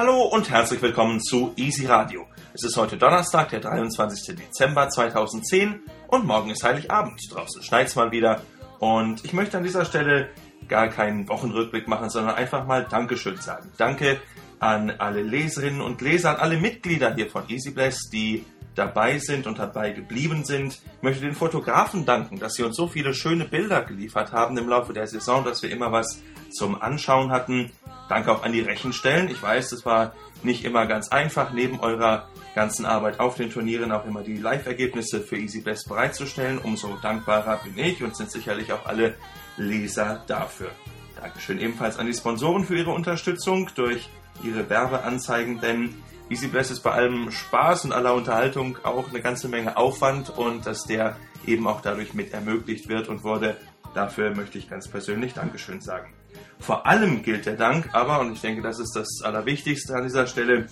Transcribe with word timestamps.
Hallo 0.00 0.22
und 0.22 0.48
herzlich 0.48 0.80
willkommen 0.80 1.20
zu 1.20 1.52
Easy 1.56 1.84
Radio. 1.84 2.26
Es 2.54 2.64
ist 2.64 2.74
heute 2.78 2.96
Donnerstag, 2.96 3.50
der 3.50 3.60
23. 3.60 4.34
Dezember 4.34 4.88
2010 4.88 5.78
und 6.08 6.24
morgen 6.24 6.48
ist 6.48 6.64
Heiligabend. 6.64 7.20
Draußen 7.30 7.62
schneit's 7.62 7.96
mal 7.96 8.10
wieder 8.10 8.40
und 8.78 9.22
ich 9.26 9.34
möchte 9.34 9.58
an 9.58 9.62
dieser 9.62 9.84
Stelle 9.84 10.30
gar 10.68 10.88
keinen 10.88 11.28
Wochenrückblick 11.28 11.86
machen, 11.86 12.08
sondern 12.08 12.36
einfach 12.36 12.66
mal 12.66 12.86
Dankeschön 12.88 13.36
sagen. 13.36 13.70
Danke 13.76 14.18
an 14.58 14.88
alle 14.88 15.20
Leserinnen 15.20 15.82
und 15.82 16.00
Leser, 16.00 16.30
an 16.30 16.36
alle 16.36 16.58
Mitglieder 16.58 17.14
hier 17.14 17.28
von 17.28 17.46
Easy 17.50 17.70
Bless, 17.70 18.08
die 18.10 18.46
dabei 18.74 19.18
sind 19.18 19.46
und 19.46 19.58
dabei 19.58 19.90
geblieben 19.90 20.46
sind. 20.46 20.80
Ich 20.96 21.02
möchte 21.02 21.20
den 21.20 21.34
Fotografen 21.34 22.06
danken, 22.06 22.38
dass 22.38 22.54
sie 22.54 22.62
uns 22.62 22.74
so 22.74 22.86
viele 22.86 23.12
schöne 23.12 23.44
Bilder 23.44 23.82
geliefert 23.82 24.32
haben 24.32 24.56
im 24.56 24.66
Laufe 24.66 24.94
der 24.94 25.06
Saison, 25.06 25.44
dass 25.44 25.62
wir 25.62 25.70
immer 25.70 25.92
was 25.92 26.22
zum 26.50 26.80
Anschauen 26.80 27.30
hatten. 27.30 27.70
Danke 28.10 28.32
auch 28.32 28.42
an 28.42 28.52
die 28.52 28.60
Rechenstellen. 28.60 29.30
Ich 29.30 29.40
weiß, 29.40 29.70
es 29.70 29.86
war 29.86 30.14
nicht 30.42 30.64
immer 30.64 30.86
ganz 30.86 31.10
einfach, 31.10 31.52
neben 31.52 31.78
eurer 31.78 32.28
ganzen 32.56 32.84
Arbeit 32.84 33.20
auf 33.20 33.36
den 33.36 33.50
Turnieren 33.50 33.92
auch 33.92 34.04
immer 34.04 34.22
die 34.22 34.36
Live-Ergebnisse 34.36 35.20
für 35.20 35.36
Easy 35.36 35.60
Best 35.60 35.88
bereitzustellen. 35.88 36.58
Umso 36.58 36.98
dankbarer 37.00 37.60
bin 37.62 37.78
ich 37.78 38.02
und 38.02 38.16
sind 38.16 38.32
sicherlich 38.32 38.72
auch 38.72 38.84
alle 38.84 39.14
Leser 39.56 40.24
dafür. 40.26 40.72
Dankeschön 41.20 41.60
ebenfalls 41.60 42.00
an 42.00 42.06
die 42.06 42.12
Sponsoren 42.12 42.64
für 42.64 42.76
ihre 42.76 42.90
Unterstützung 42.90 43.70
durch 43.76 44.08
ihre 44.42 44.68
Werbeanzeigen, 44.68 45.60
denn 45.60 45.94
Easy 46.28 46.48
Bless 46.48 46.72
ist 46.72 46.80
bei 46.80 46.90
allem 46.90 47.30
Spaß 47.30 47.84
und 47.84 47.92
aller 47.92 48.14
Unterhaltung 48.14 48.76
auch 48.82 49.08
eine 49.08 49.20
ganze 49.20 49.46
Menge 49.46 49.76
Aufwand 49.76 50.30
und 50.30 50.66
dass 50.66 50.82
der 50.82 51.16
eben 51.46 51.68
auch 51.68 51.80
dadurch 51.80 52.12
mit 52.14 52.32
ermöglicht 52.32 52.88
wird 52.88 53.08
und 53.08 53.22
wurde. 53.22 53.56
Dafür 53.94 54.34
möchte 54.34 54.58
ich 54.58 54.68
ganz 54.68 54.88
persönlich 54.88 55.34
Dankeschön 55.34 55.80
sagen. 55.80 56.12
Vor 56.58 56.86
allem 56.86 57.22
gilt 57.22 57.46
der 57.46 57.56
Dank 57.56 57.90
aber, 57.92 58.20
und 58.20 58.32
ich 58.32 58.40
denke, 58.40 58.62
das 58.62 58.78
ist 58.78 58.94
das 58.94 59.22
Allerwichtigste 59.24 59.94
an 59.94 60.04
dieser 60.04 60.26
Stelle, 60.26 60.66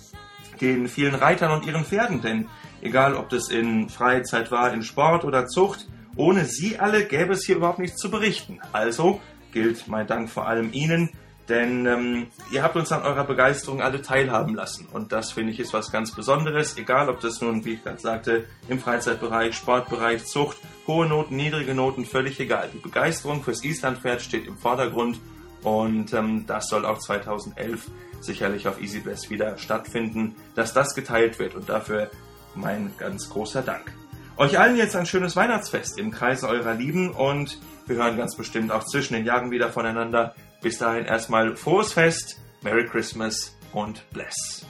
den 0.61 0.87
vielen 0.87 1.15
Reitern 1.15 1.51
und 1.51 1.65
ihren 1.65 1.85
Pferden, 1.85 2.21
denn 2.21 2.47
egal 2.81 3.15
ob 3.15 3.29
das 3.29 3.49
in 3.49 3.89
Freizeit 3.89 4.51
war, 4.51 4.73
in 4.73 4.83
Sport 4.83 5.25
oder 5.25 5.47
Zucht, 5.47 5.87
ohne 6.15 6.45
sie 6.45 6.79
alle 6.79 7.05
gäbe 7.05 7.33
es 7.33 7.45
hier 7.45 7.55
überhaupt 7.57 7.79
nichts 7.79 7.97
zu 7.97 8.11
berichten. 8.11 8.59
Also 8.73 9.21
gilt 9.51 9.87
mein 9.87 10.07
Dank 10.07 10.29
vor 10.29 10.47
allem 10.47 10.73
Ihnen, 10.73 11.09
denn 11.47 11.85
ähm, 11.85 12.27
ihr 12.51 12.61
habt 12.61 12.75
uns 12.75 12.91
an 12.91 13.01
eurer 13.01 13.23
Begeisterung 13.23 13.81
alle 13.81 14.01
teilhaben 14.01 14.53
lassen. 14.53 14.87
Und 14.91 15.11
das 15.11 15.31
finde 15.31 15.51
ich 15.51 15.59
ist 15.59 15.73
was 15.73 15.91
ganz 15.91 16.11
Besonderes. 16.11 16.77
Egal, 16.77 17.09
ob 17.09 17.21
das 17.21 17.41
nun, 17.41 17.65
wie 17.65 17.73
ich 17.73 17.83
gerade 17.83 17.99
sagte, 17.99 18.45
im 18.67 18.79
Freizeitbereich, 18.79 19.55
Sportbereich, 19.55 20.25
Zucht, 20.25 20.57
hohe 20.89 21.07
Noten, 21.07 21.35
niedrige 21.35 21.75
Noten, 21.75 22.03
völlig 22.03 22.39
egal. 22.39 22.69
Die 22.73 22.79
Begeisterung 22.79 23.43
fürs 23.43 23.63
Islandpferd 23.63 24.21
steht 24.21 24.47
im 24.47 24.57
Vordergrund. 24.57 25.19
Und 25.61 26.13
ähm, 26.13 26.45
das 26.47 26.67
soll 26.67 26.85
auch 26.85 26.97
2011 26.97 27.87
sicherlich 28.21 28.67
auf 28.67 28.81
Easy 28.81 28.99
Bless 28.99 29.29
wieder 29.29 29.57
stattfinden, 29.57 30.35
dass 30.55 30.73
das 30.73 30.95
geteilt 30.95 31.37
wird. 31.37 31.53
Und 31.53 31.69
dafür 31.69 32.09
mein 32.55 32.91
ganz 32.97 33.29
großer 33.29 33.61
Dank. 33.61 33.93
Euch 34.37 34.57
allen 34.57 34.77
jetzt 34.77 34.95
ein 34.95 35.05
schönes 35.05 35.35
Weihnachtsfest 35.35 35.99
im 35.99 36.11
Kreise 36.11 36.47
eurer 36.47 36.73
Lieben 36.73 37.11
und 37.11 37.59
wir 37.85 37.97
hören 37.97 38.17
ganz 38.17 38.35
bestimmt 38.35 38.71
auch 38.71 38.85
zwischen 38.85 39.13
den 39.13 39.25
Jahren 39.25 39.51
wieder 39.51 39.69
voneinander. 39.69 40.33
Bis 40.61 40.77
dahin 40.77 41.05
erstmal 41.05 41.55
frohes 41.55 41.93
Fest, 41.93 42.39
Merry 42.61 42.85
Christmas 42.87 43.55
und 43.73 44.09
Bless. 44.11 44.65